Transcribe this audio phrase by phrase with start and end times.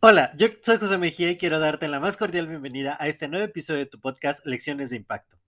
[0.00, 3.44] Hola, yo soy José Mejía y quiero darte la más cordial bienvenida a este nuevo
[3.44, 5.38] episodio de tu podcast Lecciones de Impacto.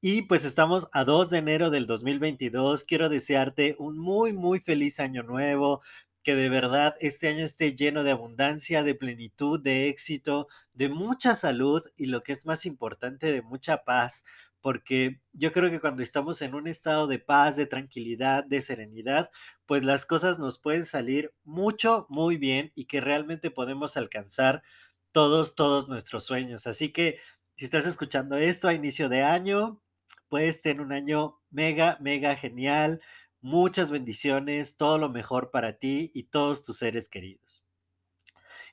[0.00, 2.84] Y pues estamos a 2 de enero del 2022.
[2.84, 5.82] Quiero desearte un muy, muy feliz año nuevo,
[6.24, 11.34] que de verdad este año esté lleno de abundancia, de plenitud, de éxito, de mucha
[11.34, 14.24] salud y lo que es más importante, de mucha paz,
[14.62, 19.30] porque yo creo que cuando estamos en un estado de paz, de tranquilidad, de serenidad,
[19.66, 24.62] pues las cosas nos pueden salir mucho, muy bien y que realmente podemos alcanzar
[25.10, 26.66] todos, todos nuestros sueños.
[26.66, 27.18] Así que
[27.56, 29.82] si estás escuchando esto a inicio de año,
[30.28, 33.02] puedes tener un año mega, mega genial,
[33.40, 37.64] muchas bendiciones, todo lo mejor para ti y todos tus seres queridos.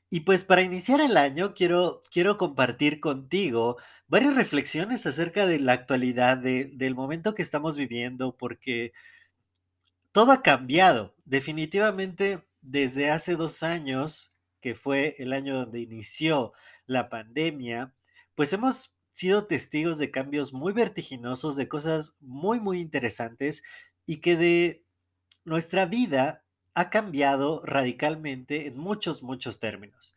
[0.09, 5.73] Y pues para iniciar el año quiero, quiero compartir contigo varias reflexiones acerca de la
[5.73, 8.91] actualidad, del momento que estamos viviendo, porque
[10.11, 11.15] todo ha cambiado.
[11.25, 16.53] Definitivamente desde hace dos años, que fue el año donde inició
[16.87, 17.93] la pandemia,
[18.33, 23.63] pues hemos sido testigos de cambios muy vertiginosos, de cosas muy, muy interesantes
[24.07, 24.83] y que de
[25.45, 26.43] nuestra vida
[26.73, 30.15] ha cambiado radicalmente en muchos, muchos términos.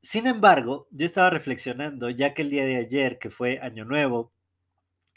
[0.00, 4.32] Sin embargo, yo estaba reflexionando, ya que el día de ayer, que fue Año Nuevo,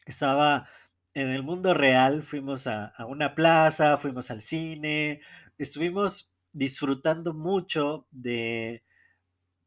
[0.05, 0.67] estaba
[1.13, 5.21] en el mundo real, fuimos a, una plaza, fuimos al cine,
[5.57, 8.83] estuvimos disfrutando mucho de,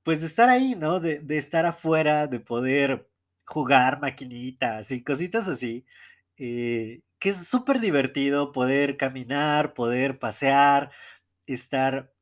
[0.02, 1.00] pues de estar ahí, ¿no?
[1.00, 3.08] De, estar afuera, de poder
[3.46, 5.84] jugar maquinitas y cositas así.
[6.38, 10.90] Eh, que es súper divertido poder caminar, poder pasear,
[11.46, 12.12] estar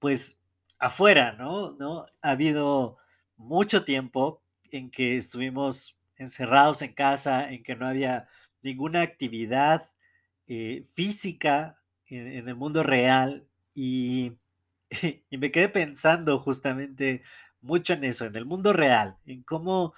[0.00, 0.36] pues
[0.80, 1.76] afuera, ¿no?
[1.78, 2.04] ¿no?
[2.20, 2.96] Ha habido
[3.36, 8.26] mucho tiempo en que estuvimos encerrados en casa, en que no había
[8.64, 9.84] ninguna actividad
[10.48, 11.76] eh, física
[12.08, 14.32] en, el mundo real y,
[15.30, 17.22] y me quedé pensando justamente
[17.60, 19.94] mucho en eso, en el mundo real, en cómo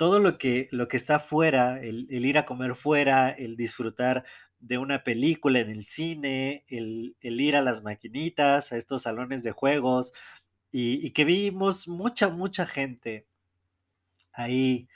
[0.00, 4.24] todo lo que, lo que está fuera, el, ir a comer fuera, el disfrutar
[4.58, 9.52] de una película en el cine, el, ir a las maquinitas, a estos salones de
[9.52, 10.14] juegos,
[10.72, 13.26] y, que vimos mucha, mucha gente
[14.32, 14.88] ahí.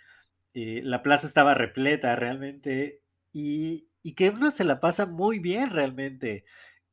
[0.55, 5.69] Eh, la plaza estaba repleta realmente y, y, que uno se la pasa muy bien
[5.69, 6.47] realmente.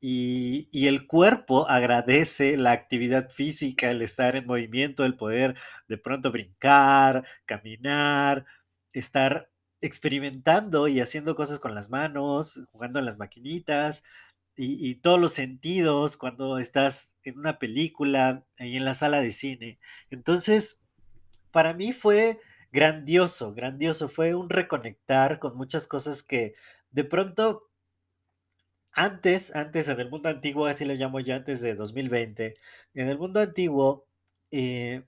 [0.03, 5.55] Y, el cuerpo agradece la actividad física, el estar en movimiento, el poder
[5.87, 8.45] de pronto brincar, caminar,
[8.93, 9.51] estar
[9.81, 14.03] experimentando y haciendo cosas con las manos, jugando en las maquinitas
[14.55, 19.31] y, y todos los sentidos cuando estás en una película, ahí en la sala de
[19.31, 19.79] cine.
[20.09, 20.81] Entonces,
[21.51, 22.39] para mí fue
[22.71, 26.53] grandioso, grandioso, fue un reconectar con muchas cosas que
[26.91, 27.70] de pronto
[28.93, 32.53] antes, antes en el mundo antiguo, así lo llamo yo antes de 2020,
[32.93, 34.07] en el mundo antiguo
[34.51, 35.03] eh,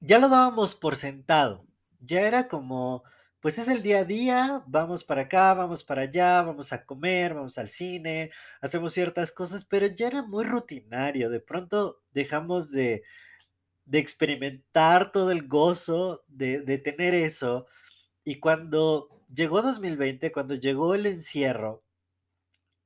[0.00, 1.66] ya lo dábamos por sentado,
[2.00, 3.04] ya era como,
[3.40, 7.34] pues es el día a día, vamos para acá, vamos para allá, vamos a comer,
[7.34, 13.02] vamos al cine, hacemos ciertas cosas, pero ya era muy rutinario, de pronto dejamos de,
[13.86, 17.66] de experimentar todo el gozo de, de tener eso,
[18.24, 21.82] y cuando llegó 2020, cuando llegó el encierro,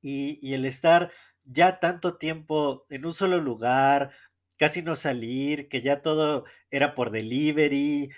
[0.05, 1.11] y, el estar
[1.43, 4.11] ya tanto tiempo en un solo lugar,
[4.57, 8.11] casi no salir, que ya todo era por delivery,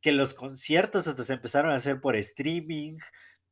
[0.00, 2.98] que los conciertos hasta se empezaron a hacer por streaming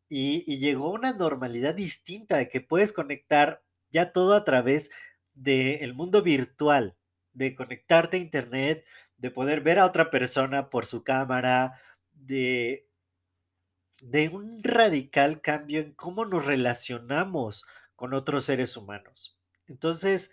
[0.09, 4.91] y, llegó una normalidad distinta de que puedes conectar ya todo a través
[5.35, 6.97] del mundo virtual,
[7.33, 8.85] de conectarte a internet,
[9.19, 11.81] de poder ver a otra persona por su cámara,
[12.13, 12.89] de
[14.11, 17.65] de un radical cambio en cómo nos relacionamos
[17.97, 19.39] con otros seres humanos.
[19.67, 20.31] Entonces,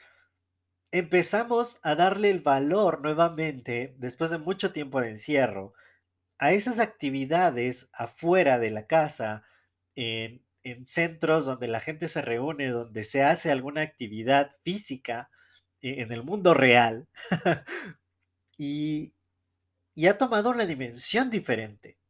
[0.91, 5.73] empezamos a darle el valor nuevamente, después de mucho tiempo de encierro,
[6.37, 9.45] a esas actividades afuera de la casa,
[9.95, 10.43] en,
[10.85, 15.31] centros donde la gente se reúne, donde se hace alguna actividad física
[15.81, 17.07] e, en el mundo real,
[18.57, 19.15] y,
[19.95, 22.00] y ha tomado una dimensión diferente.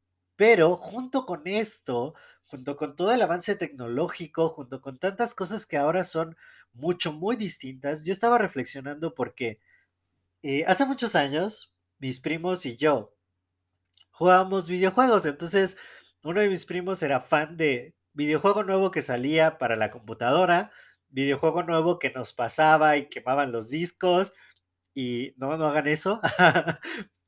[0.42, 2.16] Pero junto con esto,
[2.46, 6.36] junto con todo el avance tecnológico, junto con tantas cosas que ahora son
[6.74, 9.60] mucho, muy distintas, yo estaba reflexionando porque
[10.42, 13.16] eh, hace muchos años mis primos y yo
[14.10, 15.78] jugábamos videojuegos, entonces
[16.24, 20.72] uno de mis primos era fan de videojuego nuevo que salía para la computadora,
[21.10, 24.34] videojuego nuevo que nos pasaba y quemaban los discos
[24.96, 26.20] y no, no hagan eso.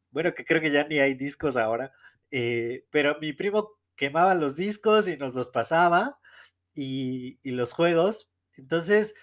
[0.09, 1.93] bueno, que creo que ya ni hay discos ahora,
[2.35, 6.19] eh, pero mi primo quemaba los discos y nos los pasaba
[6.73, 8.31] y, los juegos.
[8.57, 9.13] Entonces,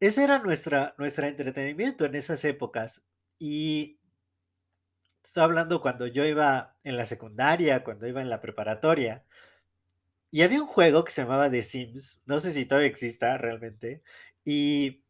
[0.00, 3.06] ese era nuestra, nuestro entretenimiento en esas épocas.
[3.38, 4.00] Y
[5.24, 9.24] estoy hablando cuando yo iba en la secundaria, cuando iba en la preparatoria.
[10.30, 14.02] Y había un juego que se llamaba The Sims, no sé si todavía exista realmente,
[14.44, 15.02] y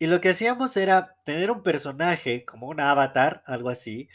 [0.00, 4.08] lo que hacíamos era tener un personaje como un avatar, algo así,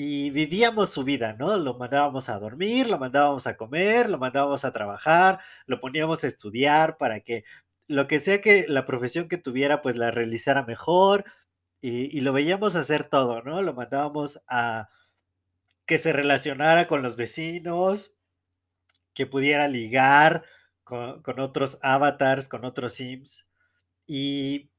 [0.00, 1.56] y vivíamos su vida, ¿no?
[1.56, 6.28] Lo mandábamos a dormir, lo mandábamos a comer, lo mandábamos a trabajar, lo poníamos a
[6.28, 7.42] estudiar para que
[7.88, 11.24] lo que sea que la profesión que tuviera, pues la realizara mejor,
[11.80, 13.60] y, lo veíamos hacer todo, ¿no?
[13.60, 14.88] Lo mandábamos a
[15.84, 18.12] que se relacionara con los vecinos,
[19.14, 20.44] que pudiera ligar
[20.84, 23.48] con, otros avatars, con otros sims.
[24.06, 24.70] Y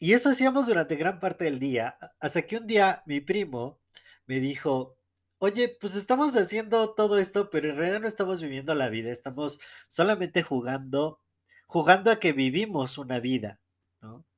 [0.00, 3.80] eso hacíamos durante gran parte del día, hasta que un día mi primo
[4.26, 4.96] me dijo,
[5.38, 9.60] oye, pues estamos haciendo todo esto, pero en realidad no estamos viviendo la vida, estamos
[9.88, 11.20] solamente jugando,
[11.66, 13.60] jugando a que vivimos una vida.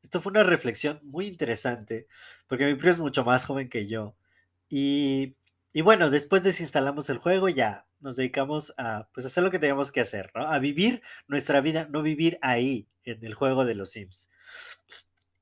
[0.02, 2.06] Esto fue una reflexión muy interesante,
[2.46, 4.14] porque mi primo es mucho más joven que yo.
[4.68, 5.34] Y,
[5.82, 10.00] bueno, después desinstalamos el juego, ya nos dedicamos a pues, hacer lo que teníamos que
[10.00, 10.30] hacer.
[10.34, 14.30] A vivir nuestra vida, no vivir ahí, en el juego de los Sims.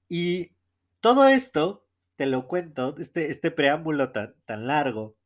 [0.08, 0.52] Y
[1.00, 1.83] todo esto,
[2.16, 5.16] te lo cuento, este, este preámbulo tan, tan largo,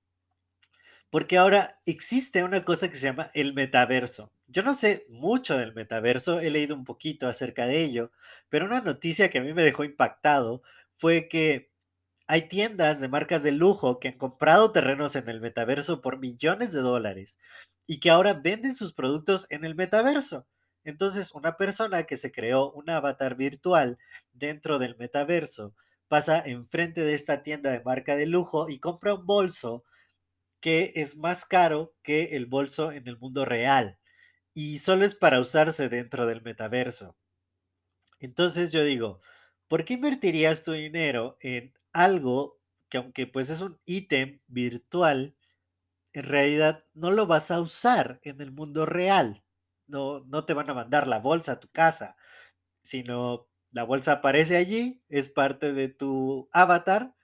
[1.11, 4.33] porque ahora existe una cosa que se llama el metaverso.
[4.47, 8.11] Yo no sé mucho del metaverso, he leído un poquito acerca de ello,
[8.49, 10.63] pero una noticia que a mí me dejó impactado
[10.97, 11.71] fue que
[12.27, 16.73] hay tiendas de marcas de lujo que han comprado terrenos en el metaverso por millones
[16.73, 17.39] de dólares
[17.87, 20.47] y que ahora venden sus productos en el metaverso.
[20.85, 23.99] Entonces, una persona que se creó un avatar virtual
[24.33, 25.75] dentro del metaverso
[26.09, 29.85] pasa enfrente de esta tienda de marca de lujo y compra un bolso
[30.61, 33.99] que es más caro que el bolso en el mundo real
[34.55, 37.17] y solo es para usarse dentro del metaverso.
[38.21, 39.21] Entonces yo digo,
[39.69, 45.37] ¿por qué invertirías tu dinero en algo que aunque pues es un ítem virtual,
[46.15, 49.45] en realidad no lo vas a usar en el mundo real?
[49.87, 52.17] No, no te van a mandar la bolsa a tu casa,
[52.81, 57.15] sino la bolsa aparece allí, es parte de tu avatar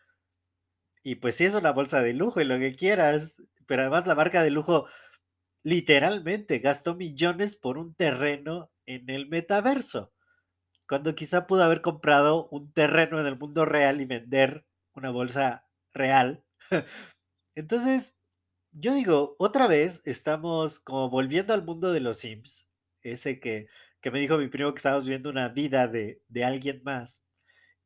[1.02, 4.14] y pues sí es una bolsa de lujo y lo que quieras, pero además la
[4.14, 4.86] marca de lujo
[5.62, 10.12] literalmente gastó millones por un terreno en el metaverso,
[10.88, 15.68] cuando quizá pudo haber comprado un terreno en el mundo real y vender una bolsa
[15.92, 16.44] real.
[17.54, 18.18] Entonces,
[18.72, 22.70] yo digo, otra vez estamos como volviendo al mundo de los Sims,
[23.02, 23.68] ese que,
[24.04, 27.24] que me dijo mi primo que estábamos viendo una vida de, de alguien más.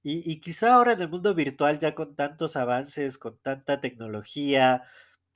[0.03, 4.83] Y, y quizá ahora en el mundo virtual, ya con tantos avances, con tanta tecnología,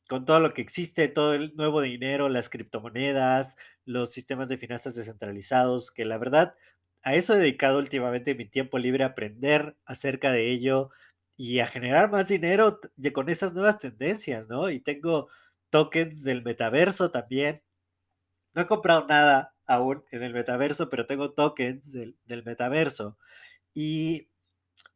[0.08, 4.96] con todo lo que existe, todo el nuevo dinero, las criptomonedas, los sistemas de finanzas
[4.96, 6.56] descentralizados, que la verdad,
[7.04, 10.90] a eso he dedicado últimamente mi tiempo libre a aprender acerca de ello
[11.36, 12.80] y a generar más dinero
[13.14, 14.68] con esas nuevas tendencias, ¿no?
[14.70, 15.28] Y tengo
[15.70, 17.62] tokens del metaverso también.
[18.54, 23.18] No he comprado nada aún en el metaverso, pero tengo tokens del, del metaverso.
[23.74, 24.30] Y,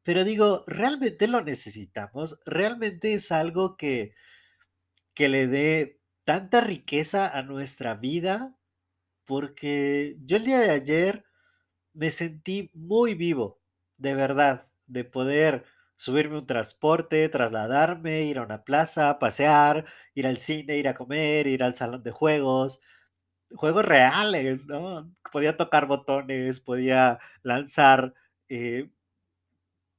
[0.04, 2.38] pero digo, ¿realmente lo necesitamos?
[2.46, 4.14] ¿Realmente es algo que
[5.14, 8.56] que le dé tanta riqueza a nuestra vida,
[9.25, 11.25] porque yo el día de ayer
[11.94, 13.61] me sentí muy vivo,
[13.99, 15.64] de verdad, de poder
[15.96, 21.46] subirme un transporte, trasladarme, ir a una plaza, pasear, ir al cine, ir a comer,
[21.46, 22.80] ir al salón de juegos,
[23.54, 25.12] juegos reales, ¿no?
[25.32, 28.14] Podía tocar botones, podía lanzar
[28.48, 28.90] eh,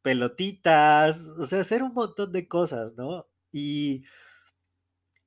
[0.01, 3.27] pelotitas, o sea, hacer un montón de cosas, ¿no?
[3.51, 4.03] Y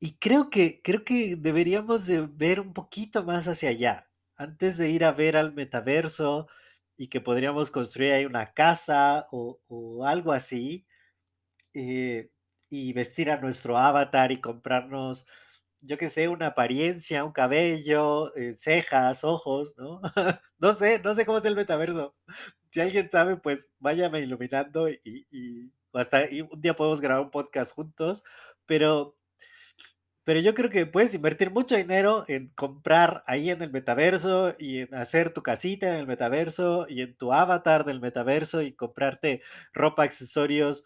[0.01, 4.91] y creo que creo que deberíamos de ver un poquito más hacia allá, antes de
[4.91, 6.49] ir a ver al metaverso
[6.97, 10.87] y que podríamos construir ahí una casa o o algo así,
[11.75, 12.31] eh,
[12.71, 15.27] y vestir a nuestro avatar y comprarnos,
[15.83, 20.01] yo qué sé, una apariencia, un cabello, eh, cejas, ojos, ¿no?
[20.59, 22.15] No sé, no sé cómo es el metaverso.
[22.71, 26.23] Si alguien sabe, pues váyame iluminando y y hasta
[26.53, 28.25] un día podemos grabar un podcast juntos,
[28.67, 29.17] pero
[30.25, 34.81] pero yo creo que puedes invertir mucho dinero en comprar ahí en el metaverso y
[34.81, 39.43] en hacer tu casita en el metaverso y en tu avatar del metaverso y comprarte
[39.73, 40.85] ropa, accesorios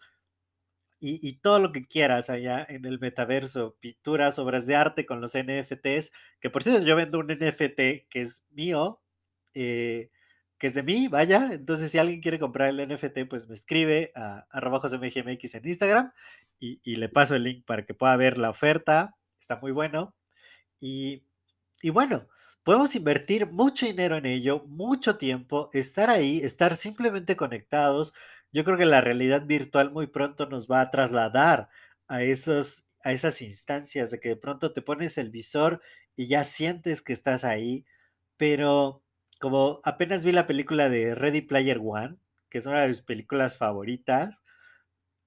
[1.05, 5.21] y, y todo lo que quieras allá en el metaverso, pinturas, obras de arte con
[5.21, 9.01] los NFTs, que por cierto yo vendo un NFT que es mío,
[9.53, 10.09] eh,
[10.57, 14.11] que es de mí, vaya, entonces si alguien quiere comprar el NFT, pues me escribe
[14.15, 16.11] a arroba josemgmx en Instagram
[16.59, 20.15] y, y le paso el link para que pueda ver la oferta, está muy bueno.
[20.79, 21.23] Y,
[21.83, 22.27] y bueno,
[22.63, 28.15] podemos invertir mucho dinero en ello, mucho tiempo, estar ahí, estar simplemente conectados.
[28.55, 31.67] Yo creo que la realidad virtual muy pronto nos va a trasladar
[32.07, 35.81] a esos, a esas instancias de que de pronto te pones el visor
[36.15, 37.85] y ya sientes que estás ahí,
[38.37, 39.03] pero
[39.41, 42.15] como apenas vi la película de Ready Player One,
[42.47, 44.41] que es una de mis películas favoritas,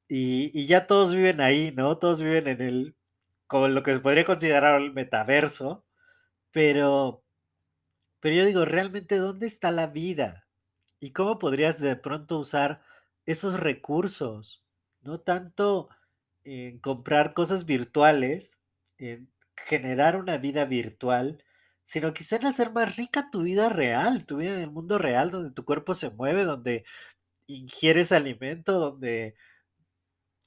[0.09, 1.99] y, ya todos viven ahí, ¿no?
[1.99, 2.97] Todos viven en el,
[3.47, 5.85] como lo que se podría considerar el metaverso,
[6.51, 7.23] pero,
[8.21, 10.47] pero yo digo, realmente, ¿dónde está la vida?
[10.99, 12.81] ¿Y cómo podrías de pronto usar
[13.31, 14.65] esos recursos?
[15.03, 15.89] No tanto
[16.45, 18.59] en comprar cosas virtuales,
[18.97, 21.45] en generar una vida virtual,
[21.85, 25.53] sino quizá hacer más rica tu vida real, tu vida en el mundo real, donde
[25.53, 26.85] tu cuerpo se mueve, donde
[27.47, 29.35] ingieres alimento, donde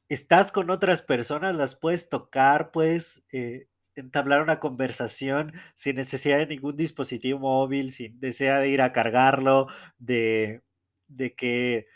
[0.09, 6.47] estás con otras personas, las puedes tocar, puedes eh, entablar una conversación sin necesidad de
[6.47, 9.67] ningún dispositivo móvil, sin necesidad de ir a cargarlo,
[9.99, 10.63] de,
[11.07, 11.87] de que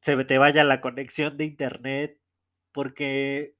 [0.00, 2.20] se te vaya la conexión de internet,
[2.72, 3.56] porque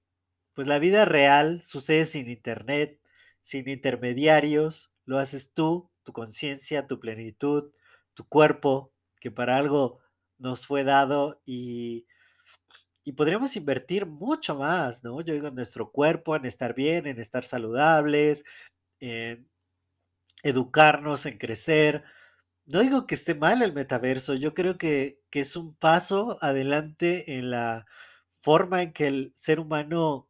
[0.54, 3.00] pues la vida real sucede sin internet,
[3.42, 7.72] sin intermediarios, lo haces tú, tu conciencia, tu plenitud,
[8.14, 10.00] tu cuerpo, que para algo
[10.38, 12.06] nos fue dado y
[13.04, 15.20] y podríamos invertir mucho más, ¿no?
[15.22, 18.44] Yo digo, en nuestro cuerpo, en estar bien, en estar saludables,
[19.00, 19.48] en
[20.42, 22.04] educarnos, en crecer.
[22.72, 27.36] No digo que esté mal el metaverso, yo creo que, que es un paso adelante
[27.36, 27.84] en la
[28.38, 30.28] forma en que el ser humano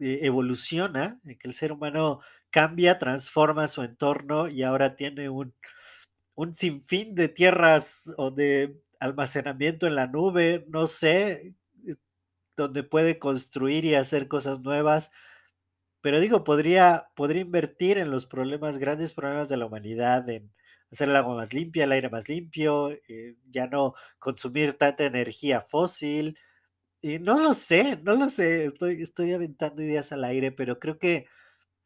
[0.00, 5.54] eh, evoluciona, en que el ser humano cambia, transforma su entorno y ahora tiene un,
[6.36, 11.54] un sinfín de tierras o de almacenamiento en la nube, no sé,
[11.86, 11.96] eh,
[12.56, 15.12] donde puede construir y hacer cosas nuevas.
[16.02, 20.52] Pero digo, podría, podría invertir en los problemas, grandes problemas de la humanidad, en
[20.90, 25.60] hacer el agua más limpia, el aire más limpio, eh, ya no consumir tanta energía
[25.60, 26.38] fósil.
[27.02, 30.98] Y no lo sé, no lo sé, estoy, estoy aventando ideas al aire, pero creo
[30.98, 31.26] que,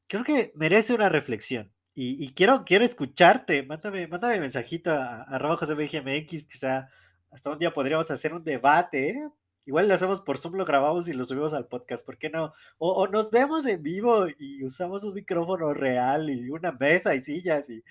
[0.09, 1.73] creo que merece una reflexión.
[1.95, 3.62] Y, quiero, quiero escucharte.
[3.62, 6.88] Mándame, mándame mensajito a, a arroba josemgmx, quizá
[7.30, 9.11] hasta un día podríamos hacer un debate.
[9.11, 9.30] ¿eh?
[9.66, 12.52] Igual lo hacemos por Zoom, lo grabamos y lo subimos al podcast, ¿por qué no?
[12.78, 17.21] O, o, nos vemos en vivo y usamos un micrófono real y una mesa y
[17.21, 17.83] sillas y,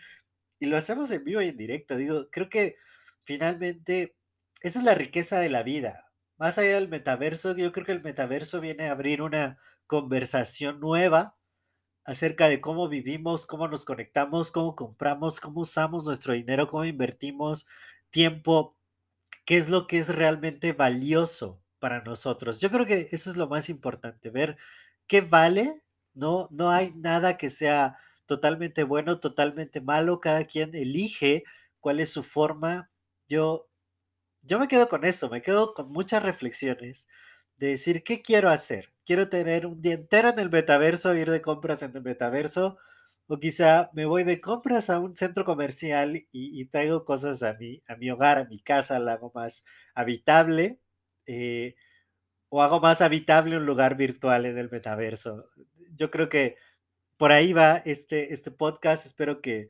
[0.60, 1.96] y lo hacemos en vivo y en directo.
[1.96, 2.76] Digo, creo que
[3.24, 4.16] finalmente
[4.62, 6.12] esa es la riqueza de la vida.
[6.38, 11.36] Más allá del metaverso, yo creo que el metaverso viene a abrir una conversación nueva
[12.06, 17.68] acerca de cómo vivimos, cómo nos conectamos, cómo compramos, cómo usamos nuestro dinero, cómo invertimos
[18.10, 18.78] tiempo,
[19.46, 22.60] qué es lo que es realmente valioso para nosotros.
[22.60, 24.58] Yo creo que eso es lo más importante, ver
[25.08, 25.84] qué vale.
[26.14, 27.98] No, no hay nada que sea
[28.30, 30.22] totalmente bueno, totalmente malo.
[30.22, 31.44] Cada quien elige
[31.82, 32.92] cuál es su forma.
[33.28, 33.70] Yo,
[34.44, 37.08] yo me quedo con esto, me quedo con muchas reflexiones
[37.58, 38.94] de decir, ¿qué quiero hacer?
[39.10, 42.78] quiero tener un día entero en el metaverso, ir de compras en el metaverso,
[43.26, 47.82] o quizá me voy de compras a un centro comercial y, traigo cosas a mi,
[47.88, 50.80] a mi hogar, a mi casa, la hago más habitable,
[51.26, 51.74] eh,
[52.50, 55.50] o hago más habitable un lugar virtual en el metaverso.
[55.96, 56.58] Yo creo que
[57.20, 59.70] por ahí va este, este podcast, espero que,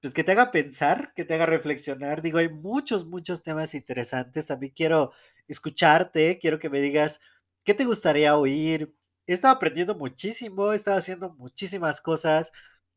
[0.00, 2.22] pues que te haga pensar, que te haga reflexionar.
[2.22, 4.48] Digo, hay muchos, muchos temas interesantes.
[4.48, 5.12] También quiero
[5.48, 7.20] escucharte, quiero que me digas
[7.64, 8.94] ¿Qué te gustaría oír?
[9.26, 12.52] He estado aprendiendo muchísimo, he estado haciendo muchísimas cosas.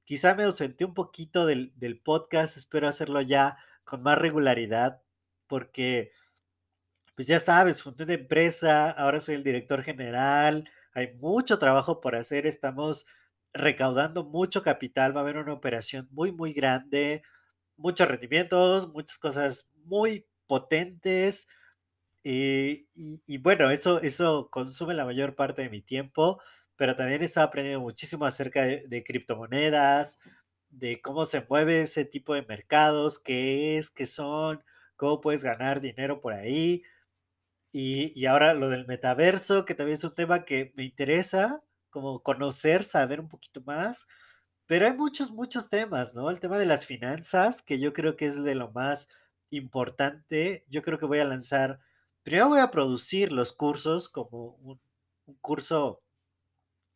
[0.05, 5.01] Quizá me ausenté un poquito del, del podcast, espero hacerlo ya con más regularidad,
[5.47, 6.11] porque,
[7.15, 12.15] pues ya sabes, fundé una empresa, ahora soy el director general, hay mucho trabajo por
[12.15, 13.05] hacer, estamos
[13.55, 17.23] recaudando mucho capital, va a haber una operación muy, muy grande,
[17.77, 21.47] muchos rendimientos, muchas cosas muy potentes
[22.23, 22.87] y,
[23.27, 26.41] y, bueno, eso, eso consume la mayor parte de mi tiempo,
[26.75, 30.19] pero también he estado aprendiendo muchísimo acerca de, de criptomonedas,
[30.69, 34.63] de cómo se mueve ese tipo de mercados, qué es, qué son,
[34.95, 36.83] cómo puedes ganar dinero por ahí.
[37.71, 41.64] Y ahora lo del metaverso, que también es un tema que me interesa
[41.95, 44.05] como conocer, saber un poquito más,
[44.65, 46.29] pero hay muchos, muchos temas, ¿no?
[46.29, 49.07] El tema de las finanzas, que yo creo que es de lo más
[49.49, 50.65] importante.
[50.69, 51.79] Yo creo que voy a lanzar,
[52.23, 54.81] primero voy a producir los cursos como un,
[55.39, 56.01] curso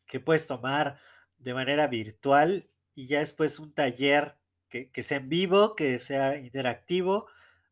[0.05, 0.99] que puedes tomar
[1.37, 4.35] de manera virtual y ya después un taller
[4.67, 7.27] que, que sea en vivo, que sea interactivo.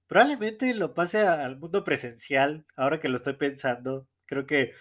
[0.08, 4.08] Probablemente lo pase al mundo presencial, ahora que lo estoy pensando.
[4.26, 4.74] Creo que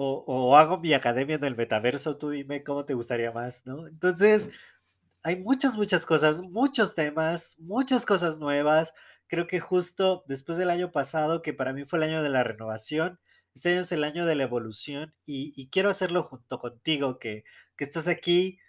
[0.00, 3.88] o, o hago mi academia en el metaverso, tú dime cómo te gustaría más, ¿no?
[3.88, 4.48] Entonces,
[5.24, 8.94] hay muchas, muchas cosas, muchos temas, muchas cosas nuevas.
[9.26, 12.44] Creo que justo después del año pasado, que para mí fue el año de la
[12.44, 13.20] renovación,
[13.54, 17.44] este año es el año de la evolución y, y quiero hacerlo junto contigo, que,
[17.76, 18.60] que estás aquí,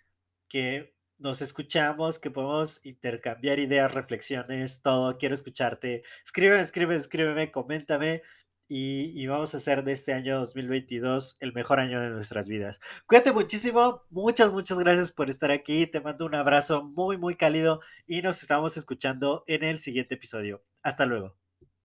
[0.50, 5.18] que nos escuchamos, que podemos intercambiar ideas, reflexiones, todo.
[5.20, 6.04] Quiero escucharte.
[6.26, 8.24] Escríbeme, escríbeme, escríbeme, coméntame.
[8.72, 12.80] Y, vamos a hacer de este año 2022 el mejor año de nuestras vidas.
[13.08, 14.04] Cuídate muchísimo.
[14.12, 15.88] Muchas, muchas gracias por estar aquí.
[15.88, 20.64] Te mando un abrazo muy, muy cálido y nos estamos escuchando en el siguiente episodio.
[20.84, 21.49] Hasta luego.